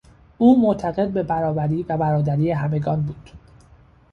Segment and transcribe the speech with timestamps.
[0.37, 3.29] او معتقد به برابری و برادری همگان بود.